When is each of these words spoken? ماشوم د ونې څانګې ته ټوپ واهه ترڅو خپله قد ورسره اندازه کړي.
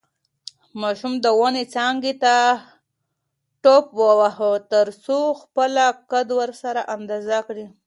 ماشوم 0.81 1.13
د 1.23 1.25
ونې 1.39 1.63
څانګې 1.73 2.13
ته 2.23 2.35
ټوپ 3.63 3.85
واهه 3.99 4.51
ترڅو 4.71 5.19
خپله 5.41 5.85
قد 6.11 6.27
ورسره 6.39 6.81
اندازه 6.95 7.39
کړي. 7.47 7.65